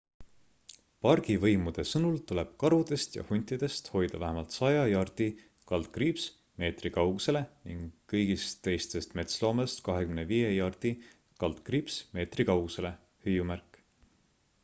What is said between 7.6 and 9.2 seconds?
ning kõigist teistest